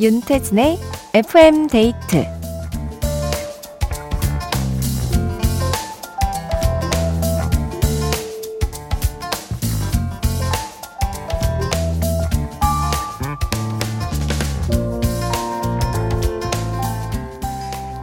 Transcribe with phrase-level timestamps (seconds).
[0.00, 0.78] 윤태진의
[1.12, 2.24] FM 데이트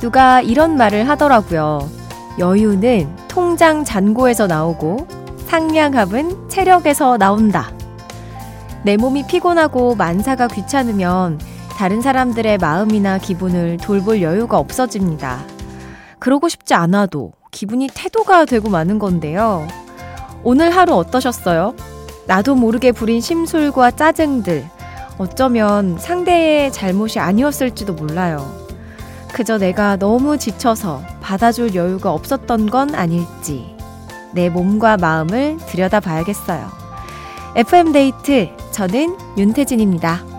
[0.02, 1.90] 누가 이런 말을 하더라고요.
[2.38, 5.08] 여유는 통장 잔고에서 나오고
[5.48, 7.72] 상냥함은 체력에서 나온다.
[8.84, 11.40] 내 몸이 피곤하고 만사가 귀찮으면
[11.78, 15.44] 다른 사람들의 마음이나 기분을 돌볼 여유가 없어집니다.
[16.20, 19.68] 그러고 싶지 않아도 기분이 태도가 되고 마는 건데요.
[20.44, 21.76] 오늘 하루 어떠셨어요?
[22.28, 24.66] 나도 모르게 부린 심술과 짜증들.
[25.18, 28.50] 어쩌면 상대의 잘못이 아니었을지도 몰라요.
[29.34, 33.76] 그저 내가 너무 지쳐서 받아줄 여유가 없었던 건 아닐지
[34.34, 36.70] 내 몸과 마음을 들여다 봐야겠어요.
[37.56, 40.35] FM데이트, 저는 윤태진입니다.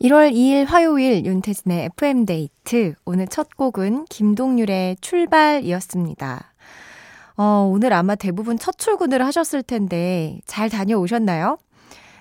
[0.00, 2.94] 1월 2일 화요일 윤태진의 FM데이트.
[3.04, 6.54] 오늘 첫 곡은 김동률의 출발이었습니다.
[7.36, 11.58] 어, 오늘 아마 대부분 첫 출근을 하셨을 텐데 잘 다녀오셨나요?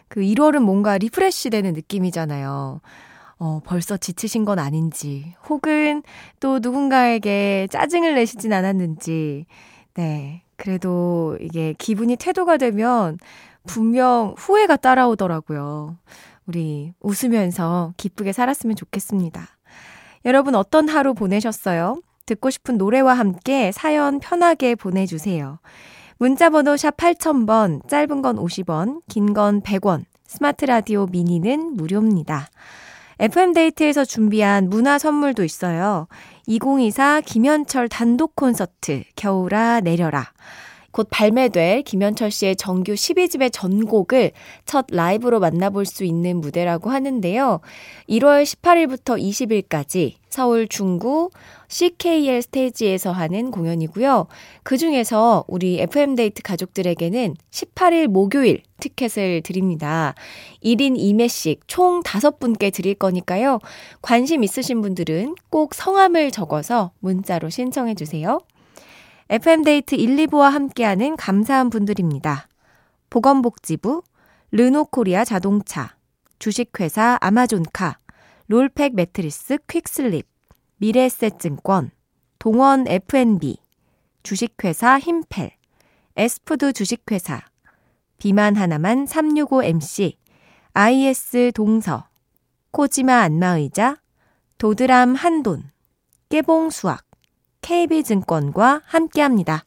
[0.10, 2.82] 그 1월은 뭔가 refresh 되는 느낌이잖아요.
[3.38, 6.04] 어, 벌써 지치신 건 아닌지, 혹은
[6.42, 9.46] 또 누군가에게 짜증을 내시진 않았는지,
[9.94, 10.44] 네.
[10.58, 13.18] 그래도 이게 기분이 태도가 되면
[13.66, 15.96] 분명 후회가 따라오더라고요.
[16.50, 19.48] 우리 웃으면서 기쁘게 살았으면 좋겠습니다.
[20.26, 22.02] 여러분 어떤 하루 보내셨어요?
[22.26, 25.60] 듣고 싶은 노래와 함께 사연 편하게 보내주세요.
[26.18, 32.48] 문자번호 샵 8000번, 짧은 건 50원, 긴 건 100원, 스마트 라디오 미니는 무료입니다.
[33.20, 36.08] FM데이트에서 준비한 문화 선물도 있어요.
[36.48, 40.32] 2024 김현철 단독 콘서트, 겨울아 내려라.
[40.92, 44.32] 곧 발매될 김현철 씨의 정규 12집의 전곡을
[44.66, 47.60] 첫 라이브로 만나볼 수 있는 무대라고 하는데요.
[48.10, 51.32] 1월 18일부터 20일까지 서울 중구
[51.68, 54.28] CKL 스테이지에서 하는 공연이고요.
[54.64, 60.16] 그 중에서 우리 FM데이트 가족들에게는 18일 목요일 티켓을 드립니다.
[60.64, 63.60] 1인 2매씩 총 5분께 드릴 거니까요.
[64.02, 68.40] 관심 있으신 분들은 꼭 성함을 적어서 문자로 신청해 주세요.
[69.32, 72.48] FM데이트 1, 2부와 함께하는 감사한 분들입니다.
[73.12, 74.02] 보건복지부,
[74.52, 75.96] 르노코리아 자동차,
[76.40, 78.00] 주식회사 아마존카,
[78.48, 80.26] 롤팩 매트리스 퀵슬립,
[80.78, 81.92] 미래에셋증권,
[82.40, 83.58] 동원 F&B,
[84.24, 85.52] 주식회사 힘펠,
[86.16, 87.42] 에스푸드 주식회사,
[88.18, 90.16] 비만 하나만 365MC,
[90.74, 92.08] IS 동서,
[92.72, 93.98] 코지마 안마의자,
[94.58, 95.70] 도드람 한돈,
[96.30, 97.09] 깨봉 수학,
[97.62, 99.64] KB증권과 함께합니다.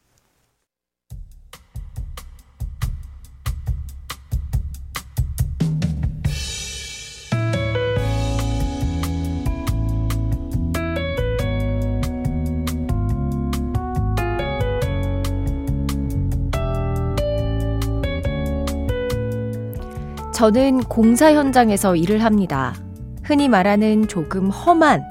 [20.33, 22.75] 저는 공사 현장에서 일을 합니다.
[23.23, 25.05] 흔히 말하는 조금 험한,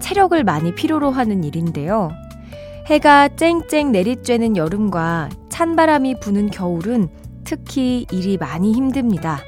[0.00, 2.10] 체력을 많이 필요로 하는 일인데요.
[2.86, 7.08] 해가 쨍쨍 내리쬐는 여름과 찬바람이 부는 겨울은
[7.42, 9.40] 특히 일이 많이 힘듭니다.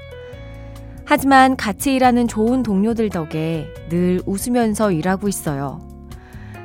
[1.04, 5.86] 하지만 같이 일하는 좋은 동료들 덕에 늘 웃으면서 일하고 있어요.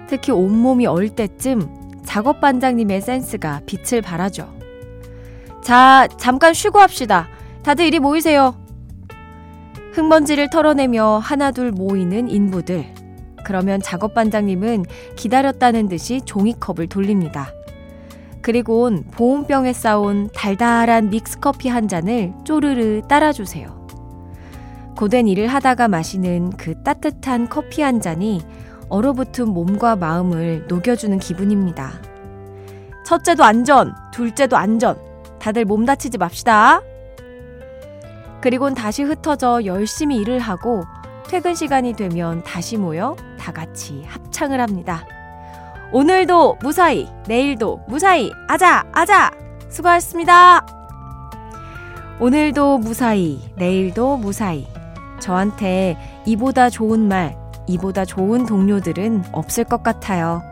[0.08, 4.50] 특히 온몸이 얼 때쯤 작업 반장님의 센스가 빛을 발하죠.
[5.62, 7.28] 자, 잠깐 쉬고 합시다.
[7.64, 8.56] 다들 이리 모이세요.
[9.92, 13.01] 흙먼지를 털어내며 하나둘 모이는 인부들.
[13.52, 14.86] 그러면 작업 반장님은
[15.18, 17.54] 기다렸다는 듯이 종이컵을 돌립니다.
[18.42, 23.88] 그리곤 보온병에 싸온 달달한 믹스커피 한 잔을 쪼르르 따라주세요.
[24.96, 28.42] 고된 일을 하다가 마시는 그 따뜻한 커피 한 잔이
[28.88, 31.92] 얼어붙은 몸과 마음을 녹여주는 기분입니다.
[33.06, 34.98] 첫째도 안전, 둘째도 안전.
[35.40, 36.82] 다들 몸 다치지 맙시다.
[38.40, 40.84] 그리곤 다시 흩어져 열심히 일을 하고
[41.28, 45.04] 퇴근 시간이 되면 다시 모여 다 같이 합창을 합니다.
[45.92, 49.32] 오늘도 무사히, 내일도 무사히, 아자, 아자!
[49.68, 50.66] 수고하셨습니다!
[52.20, 54.68] 오늘도 무사히, 내일도 무사히.
[55.20, 57.36] 저한테 이보다 좋은 말,
[57.68, 60.44] 이보다 좋은 동료들은 없을 것 같아요.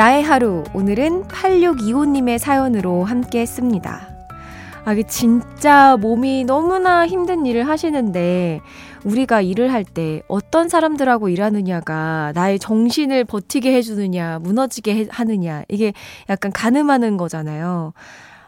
[0.00, 4.08] 나의 하루, 오늘은 8625님의 사연으로 함께 했습니다.
[4.86, 8.62] 아, 이게 진짜 몸이 너무나 힘든 일을 하시는데,
[9.04, 15.92] 우리가 일을 할 때 어떤 사람들하고 일하느냐가 나의 정신을 버티게 해주느냐, 무너지게 해, 하느냐, 이게
[16.30, 17.92] 약간 가늠하는 거잖아요.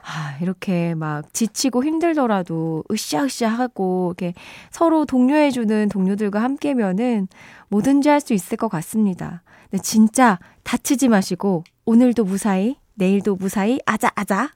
[0.04, 4.32] 아, 이렇게 막 지치고 힘들더라도 으쌰으쌰 하고, 이렇게
[4.70, 7.28] 서로 독려해주는 동료들과 함께면은
[7.69, 9.43] 뭐든지 할 수 있을 것 같습니다.
[9.72, 14.50] 근데 진짜 다치지 마시고, 오늘도 무사히, 내일도 무사히, 아자, 아자.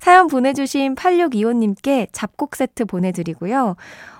[0.00, 3.76] 사연 보내주신 8625님께 잡곡 세트 보내드리고요.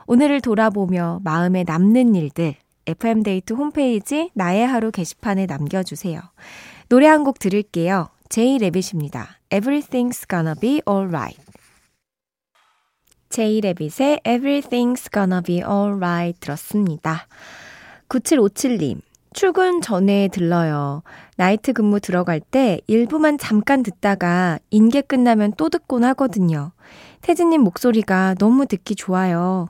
[0.06, 2.54] 오늘을 돌아보며 마음에 남는 일들,
[2.86, 6.20] FM데이트 홈페이지 나의 하루 게시판에 남겨주세요.
[6.90, 8.08] 노래 한 곡 들을게요.
[8.28, 9.38] 제이 레빗입니다.
[9.48, 11.40] Everything's gonna be alright.
[13.30, 17.26] 제이 레빗의 Everything's gonna be alright 들었습니다.
[18.10, 19.00] 9757님,
[19.34, 21.02] 출근 전에 들러요.
[21.36, 26.70] 나이트 근무 들어갈 때 일부만 잠깐 듣다가 인계 끝나면 또 듣곤 하거든요.
[27.20, 29.69] 태진님 목소리가 너무 듣기 좋아요.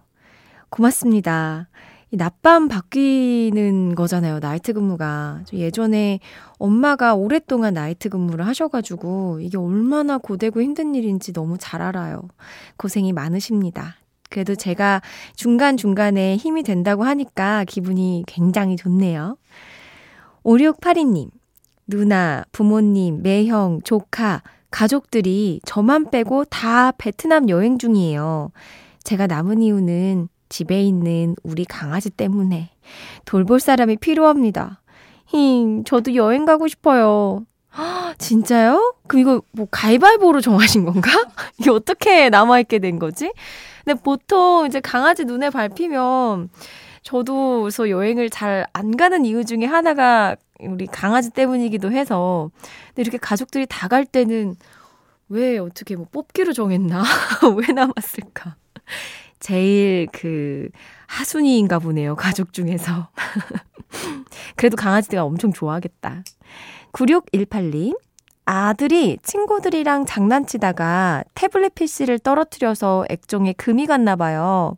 [0.68, 1.68] 고맙습니다.
[2.10, 4.38] 이 낮밤 바뀌는 거잖아요.
[4.38, 5.42] 나이트 근무가.
[5.54, 6.20] 예전에
[6.58, 12.28] 엄마가 오랫동안 나이트 근무를 하셔가지고 이게 얼마나 고되고 힘든 일인지 너무 잘 알아요.
[12.76, 13.96] 고생이 많으십니다.
[14.34, 15.00] 그래도 제가
[15.36, 19.36] 중간중간에 힘이 된다고 하니까 기분이 굉장히 좋네요.
[20.42, 21.30] 5682님,
[21.86, 24.42] 누나, 부모님, 매형, 조카,
[24.72, 28.50] 가족들이 저만 빼고 다 베트남 여행 중이에요.
[29.04, 32.70] 제가 남은 이유는 집에 있는 우리 강아지 때문에
[33.26, 34.82] 돌볼 사람이 필요합니다.
[35.26, 37.46] 힝, 저도 여행 가고 싶어요.
[38.18, 38.94] 진짜요?
[39.06, 41.10] 그럼 이거 뭐 가위바위보로 정하신 건가?
[41.58, 43.32] 이게 어떻게 남아있게 된 거지?
[43.84, 46.48] 근데 보통 이제 강아지 눈에 밟히면
[47.02, 52.50] 저도 그래서 여행을 잘 안 가는 이유 중에 하나가 우리 강아지 때문이기도 해서
[52.88, 54.54] 근데 이렇게 가족들이 다 갈 때는
[55.28, 57.02] 왜 어떻게 뭐 뽑기로 정했나?
[57.56, 58.56] 왜 남았을까?
[59.40, 60.68] 제일 그
[61.06, 62.14] 하순이인가 보네요.
[62.16, 63.08] 가족 중에서.
[64.56, 66.22] 그래도 강아지가 엄청 좋아하겠다.
[66.94, 67.98] 9618님.
[68.46, 74.76] 아들이 친구들이랑 장난치다가 태블릿 PC를 떨어뜨려서 액정에 금이 갔나 봐요.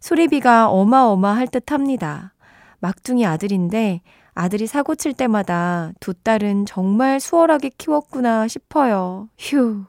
[0.00, 2.34] 수리비가 어마어마할 듯 합니다.
[2.80, 4.02] 막둥이 아들인데
[4.34, 9.28] 아들이 사고 칠 때마다 두 딸은 정말 수월하게 키웠구나 싶어요.
[9.36, 9.84] 휴.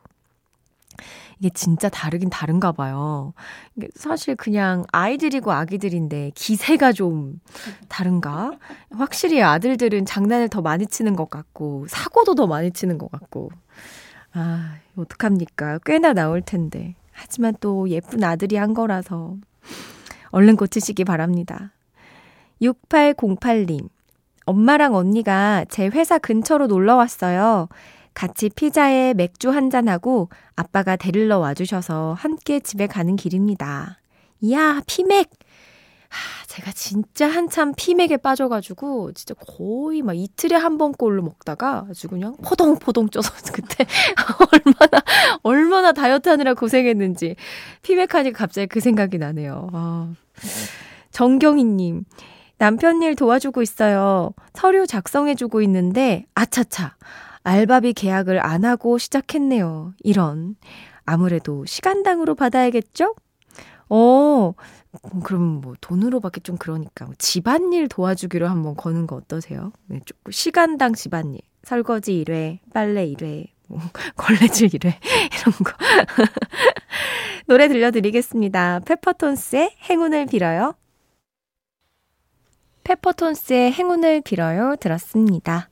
[1.39, 3.33] 이게 진짜 다르긴 다른가 봐요.
[3.95, 7.39] 사실 그냥 아이들이고 아기들인데 기세가 좀
[7.87, 8.51] 다른가?
[8.91, 13.51] 확실히 아들들은 장난을 더 많이 치는 것 같고, 사고도 더 많이 치는 것 같고.
[14.33, 15.79] 아, 어떡합니까?
[15.85, 16.95] 꽤나 나올 텐데.
[17.11, 19.35] 하지만 또 예쁜 아들이 한 거라서
[20.31, 21.71] 얼른 고치시기 바랍니다.
[22.61, 23.89] 6808님.
[24.45, 27.67] 엄마랑 언니가 제 회사 근처로 놀러 왔어요.
[28.13, 33.99] 같이 피자에 맥주 한잔하고 아빠가 데리러 와주셔서 함께 집에 가는 길입니다.
[34.41, 35.29] 이야, 피맥!
[36.09, 42.07] 하, 제가 진짜 한참 피맥에 빠져가지고, 진짜 거의 막 이틀에 한 번 꼴로 먹다가 아주
[42.07, 43.85] 그냥 포동포동 쪄서 그때
[44.51, 45.03] 얼마나,
[45.43, 47.35] 얼마나 다이어트 하느라 고생했는지.
[47.83, 49.69] 피맥 하니까 갑자기 그 생각이 나네요.
[49.73, 50.11] 아.
[51.11, 52.05] 정경희님,
[52.57, 54.31] 남편 일 도와주고 있어요.
[54.53, 56.95] 서류 작성해주고 있는데, 아차차.
[57.43, 59.93] 알바비 계약을 안 하고 시작했네요.
[59.99, 60.55] 이런.
[61.05, 63.15] 아무래도 시간당으로 받아야겠죠?
[63.89, 64.53] 어,
[65.23, 69.71] 그럼 뭐 돈으로 받기 좀 그러니까 뭐 집안일 도와주기로 한번 거는 거 어떠세요?
[69.87, 71.41] 네, 조금 시간당 집안일.
[71.63, 73.79] 설거지 1회, 빨래 1회, 뭐
[74.15, 74.93] 걸레질 1회
[75.33, 75.73] 이런 거.
[77.47, 78.81] 노래 들려드리겠습니다.
[78.85, 80.75] 페퍼톤스의 행운을 빌어요.
[82.83, 85.69] 페퍼톤스의 행운을 빌어요 들었습니다.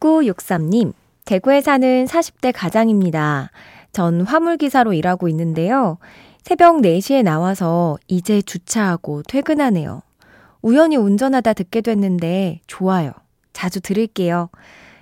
[0.00, 0.92] 6963님,
[1.24, 3.50] 대구에 사는 40대 가장입니다.
[3.92, 5.98] 전 화물기사로 일하고 있는데요.
[6.42, 10.02] 새벽 4시에 나와서 이제 주차하고 퇴근하네요.
[10.62, 13.12] 우연히 운전하다 듣게 됐는데 좋아요.
[13.52, 14.48] 자주 들을게요.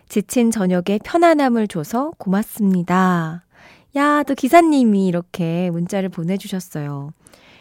[0.09, 3.45] 지친 저녁에 편안함을 줘서 고맙습니다.
[3.97, 7.13] 야, 또 기사님이 이렇게 문자를 보내주셨어요.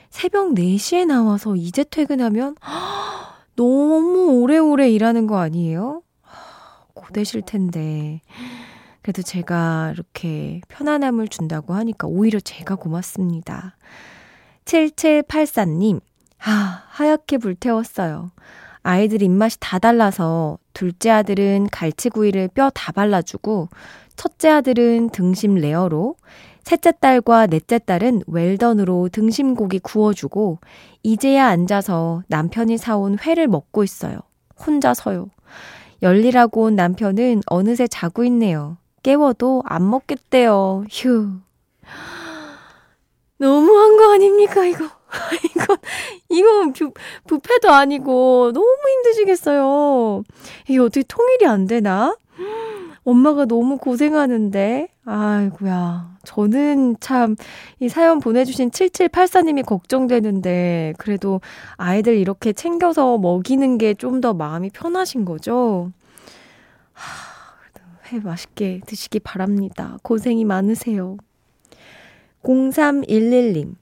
[0.09, 2.55] 새벽 4시에 나와서 이제 퇴근하면
[3.55, 6.01] 너무 오래오래 일하는 거 아니에요?
[7.05, 8.21] 고되실 텐데.
[9.01, 13.77] 그래도 제가 이렇게 편안함을 준다고 하니까 오히려 제가 고맙습니다.
[14.65, 16.01] 7784님,
[16.43, 18.31] 아, 하얗게 불태웠어요.
[18.81, 23.69] 아이들 입맛이 다 달라서 둘째 아들은 갈치구이를 뼈 다 발라주고
[24.15, 26.15] 첫째 아들은 등심 rare로
[26.63, 30.59] 셋째 딸과 넷째 딸은 well-done으로 등심고기 구워주고
[31.03, 34.19] 이제야 앉아서 남편이 사온 회를 먹고 있어요.
[34.65, 35.29] 혼자서요.
[36.05, 38.77] 열일하고 온 남편은 어느새 자고 있네요.
[39.01, 40.85] 깨워도 안 먹겠대요.
[40.89, 41.29] 휴.
[43.37, 44.85] 너무한 거 아닙니까, 이거?
[45.43, 45.77] 이건,
[46.29, 46.85] 이건 뷔,
[47.27, 50.23] 뷔페도 아니고 너무 힘드시겠어요.
[50.67, 52.15] 이게 어떻게 통일이 안 되나?
[53.05, 54.89] 엄마가 너무 고생하는데.
[55.05, 56.17] 아이고야.
[56.25, 57.35] 저는 참,
[57.79, 61.39] 이 사연 보내주신 7784님이 걱정되는데, 그래도
[61.77, 65.91] 아이들 이렇게 챙겨서 먹이는 게 좀 더 마음이 편하신 거죠?
[66.93, 67.35] 하,
[68.11, 69.97] 회 맛있게 드시기 바랍니다.
[70.03, 71.17] 고생이 많으세요.
[72.43, 73.75] 0311님.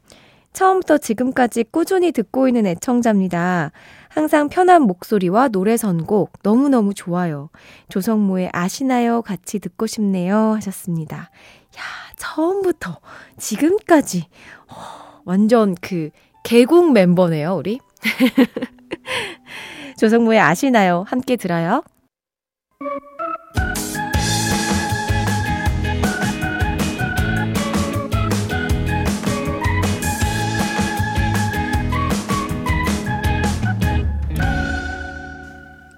[0.54, 3.72] 처음부터 지금까지 꾸준히 듣고 있는 애청자입니다.
[4.08, 7.50] 항상 편한 목소리와 노래 선곡 너무너무 좋아요.
[7.90, 9.22] 조성모의 아시나요?
[9.24, 10.54] 같이 듣고 싶네요.
[10.54, 11.18] 하셨습니다.
[11.18, 11.82] 야,
[12.18, 13.00] 처음부터
[13.38, 14.28] 지금까지
[14.70, 16.12] 어, 완전 그
[16.44, 17.80] 개국 멤버네요, 우리.
[19.98, 21.04] 조성모의 아시나요?
[21.08, 21.84] 함께 들어요.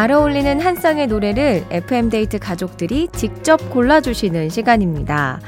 [0.00, 5.40] 잘 어울리는 한 쌍의 노래를 FM데이트 가족들이 직접 골라주시는 시간입니다.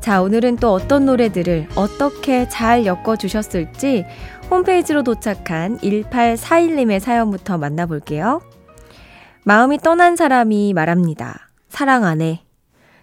[0.00, 4.04] 자, 오늘은 또 어떤 노래들을 어떻게 잘 엮어주셨을지
[4.50, 8.40] 홈페이지로 도착한 1841님의 사연부터 만나볼게요.
[9.44, 11.50] 마음이 떠난 사람이 말합니다.
[11.68, 12.42] 사랑 안 해.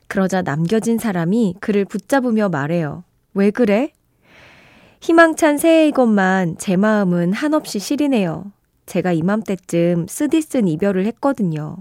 [0.10, 3.06] 그러자 남겨진 사람이 그를 붙잡으며 말해요.
[3.34, 3.94] 왜 그래?
[5.00, 8.51] 희망찬 새해이건만 제 마음은 한없이 시리네요.
[8.89, 11.77] 제가 이맘때쯤 쓰디쓴 이별을 했거든요.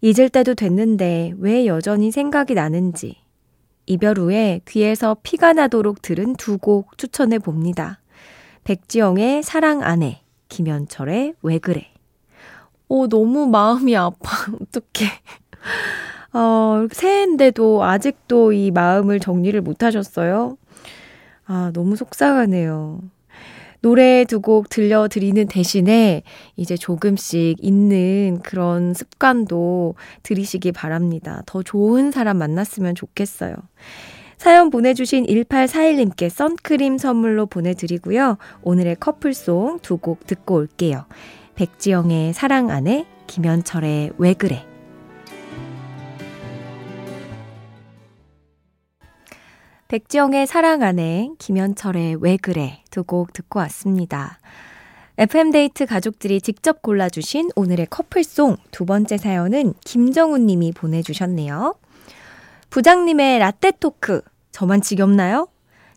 [0.00, 3.16] 잊을 때도 됐는데 왜 여전히 생각이 나는지.
[3.86, 8.00] 이별 후에 귀에서 피가 나도록 들은 두 곡 추천해 봅니다.
[8.64, 11.88] 백지영의 사랑 안해, 김현철의 왜 그래.
[12.88, 14.50] 오, 너무 마음이 아파.
[14.62, 15.10] 어떡해.
[16.32, 20.56] 어, 새해인데도 아직도 이 마음을 정리를 못 하셨어요?
[21.46, 23.00] 아, 너무 속상하네요.
[23.84, 26.22] 노래 두 곡 들려드리는 대신에
[26.56, 31.42] 이제 조금씩 있는 그런 습관도 들이시기 바랍니다.
[31.44, 33.54] 더 좋은 사람 만났으면 좋겠어요.
[34.38, 38.38] 사연 보내주신 1841님께 선크림 선물로 보내드리고요.
[38.62, 41.04] 오늘의 커플송 두 곡 듣고 올게요.
[41.54, 44.73] 백지영의 사랑 안에 김현철의 왜 그래.
[49.88, 54.38] 백지영의 사랑 안에 김현철의 왜 그래 두 곡 듣고 왔습니다.
[55.18, 61.76] FM데이트 가족들이 직접 골라주신 오늘의 커플송 두 번째 사연은 김정훈 님이 보내주셨네요.
[62.70, 65.48] 부장님의 라떼 토크, 저만 지겹나요?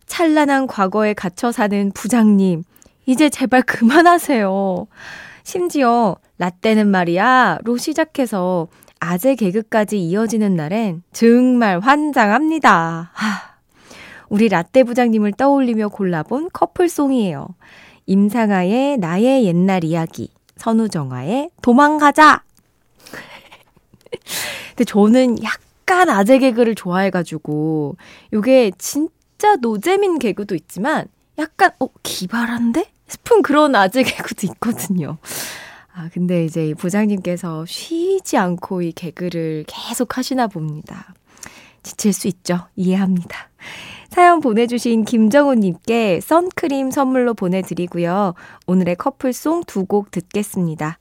[0.06, 2.62] 찬란한 과거에 갇혀 사는 부장님,
[3.06, 4.86] 이제 제발 그만하세요.
[5.42, 8.68] 심지어 라떼는 말이야, 로 시작해서
[9.00, 13.10] 아재 개그까지 이어지는 날엔 정말 환장합니다.
[13.12, 13.47] 하.
[14.28, 17.48] 우리 라떼 부장님을 떠올리며 골라본 커플송이에요.
[18.06, 22.42] 임상아의 나의 옛날 이야기, 선우정아의 도망가자!
[24.70, 27.96] 근데 저는 약간 아재 개그를 좋아해가지고,
[28.32, 31.06] 요게 진짜 노잼인 개그도 있지만,
[31.38, 32.90] 약간, 어, 기발한데?
[33.08, 35.18] 싶은 그런 아재 개그도 있거든요.
[35.94, 41.12] 아, 근데 이제 이 부장님께서 쉬지 않고 이 개그를 계속 하시나 봅니다.
[41.82, 42.66] 지칠 수 있죠.
[42.76, 43.48] 이해합니다.
[44.08, 48.34] 사연 보내주신 김정우님께 선크림 선물로 보내드리고요.
[48.66, 50.98] 오늘의 커플송 두 곡 듣겠습니다.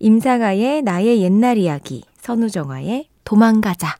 [0.00, 3.96] 임상아의 나의 옛날 이야기, 선우정아의 도망가자.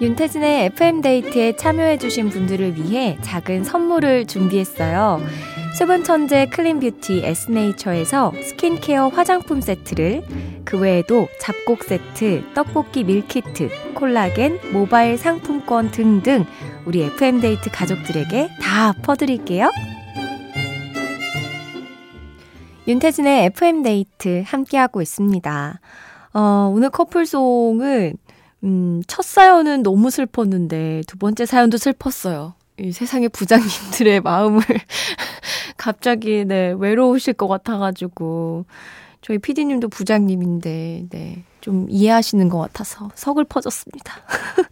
[0.00, 5.20] 윤태진의 FM데이트에 참여해주신 분들을 위해 작은 선물을 준비했어요.
[5.76, 10.22] 수분 천재 clean beauty 에스네이처에서 스킨케어 화장품 세트를
[10.64, 16.44] 그 외에도 잡곡 세트, 떡볶이 밀키트, 콜라겐, 모바일 상품권 등등
[16.84, 19.70] 우리 FM데이트 가족들에게 다 퍼드릴게요.
[22.86, 25.80] 윤태진의 FM데이트 함께하고 있습니다.
[26.34, 28.16] 어, 오늘 커플송은,
[28.64, 32.54] 음, 첫 사연은 너무 슬펐는데 두 번째 사연도 슬펐어요.
[32.80, 34.62] 이 세상의 부장님들의 마음을
[35.76, 38.64] 갑자기, 네, 외로우실 것 같아가지고.
[39.22, 44.14] 저희 피디님도 부장님인데, 네, 좀 이해하시는 것 같아서 석을 퍼졌습니다.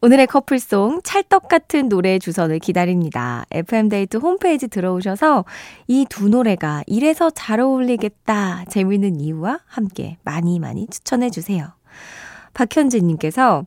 [0.00, 3.44] 오늘의 커플송 찰떡 같은 노래 주선을 기다립니다.
[3.50, 5.44] FM데이트 홈페이지 들어오셔서
[5.88, 11.72] 이 두 노래가 이래서 잘 어울리겠다 재미있는 이유와 함께 많이 많이 추천해 주세요.
[12.54, 13.64] 박현진님께서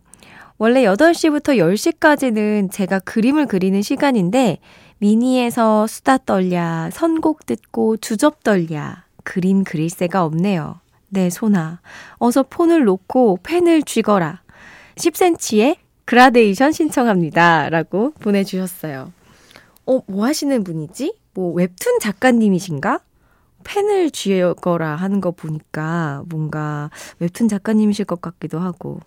[0.61, 4.57] 원래 8시부터 10시까지는 제가 그림을 그리는 시간인데
[4.97, 10.81] 미니에서 수다 떨랴, 선곡 듣고 주접 떨랴, 그림 그릴 새가 없네요.
[11.07, 11.79] 네, 소나.
[12.17, 14.41] 어서 폰을 놓고 펜을 쥐거라.
[14.95, 17.69] 10cm의 그라데이션 신청합니다.
[17.69, 19.13] 라고 보내주셨어요.
[19.85, 21.15] 어, 뭐 하시는 분이지?
[21.35, 22.99] 뭐 웹툰 작가님이신가?
[23.63, 26.89] 펜을 쥐거라 하는 거 보니까 뭔가
[27.19, 28.99] 웹툰 작가님이실 것 같기도 하고.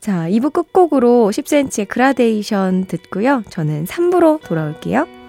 [0.00, 3.42] 자, 2부 끝곡으로 10cm의 그라데이션 듣고요.
[3.50, 5.19] 저는 3부로 돌아올게요.